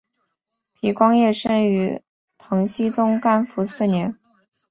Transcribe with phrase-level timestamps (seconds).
[0.73, 2.01] 皮光业生于
[2.39, 4.17] 唐僖宗干符四年。